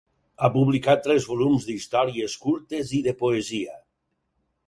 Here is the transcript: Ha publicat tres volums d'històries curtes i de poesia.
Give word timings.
Ha 0.43 0.47
publicat 0.53 1.03
tres 1.07 1.25
volums 1.33 1.67
d'històries 1.67 2.37
curtes 2.47 2.93
i 3.01 3.05
de 3.09 3.15
poesia. 3.23 3.77